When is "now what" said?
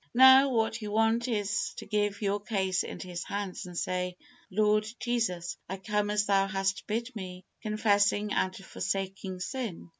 0.15-0.81